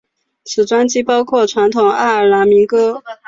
[0.45, 3.03] 此专辑包括传统爱尔兰民歌。